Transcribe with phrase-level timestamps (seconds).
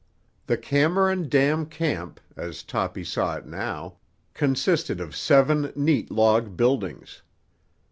[0.47, 3.97] The Cameron Dam Camp, as Toppy saw it now,
[4.33, 7.21] consisted of seven neat log buildings.